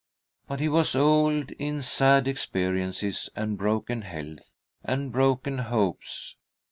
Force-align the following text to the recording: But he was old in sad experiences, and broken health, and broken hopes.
But 0.47 0.59
he 0.59 0.67
was 0.67 0.95
old 0.95 1.51
in 1.59 1.83
sad 1.83 2.27
experiences, 2.27 3.29
and 3.35 3.55
broken 3.55 4.01
health, 4.01 4.55
and 4.83 5.11
broken 5.11 5.59
hopes. 5.59 6.37